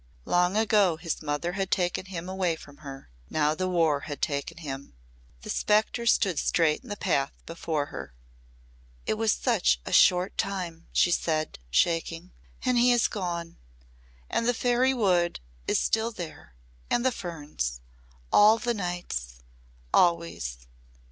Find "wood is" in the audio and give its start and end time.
14.95-15.77